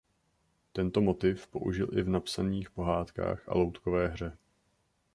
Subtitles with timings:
[0.73, 4.37] Tento motiv použil i v napsaných pohádkách a loutkové hře.